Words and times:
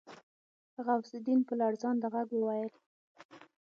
غوث 0.85 1.11
الدين 1.17 1.39
په 1.47 1.53
لړزانده 1.59 2.07
غږ 2.13 2.29
وويل. 2.35 2.71